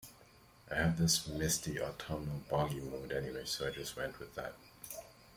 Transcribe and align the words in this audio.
I 0.71 0.73
had 0.73 0.97
this 0.97 1.27
misty, 1.27 1.79
autumnal, 1.79 2.39
boggy 2.49 2.79
mood 2.79 3.11
anyway, 3.11 3.45
so 3.45 3.67
I 3.67 3.69
just 3.69 3.95
went 3.95 4.17
with 4.17 4.33
that. 4.33 4.55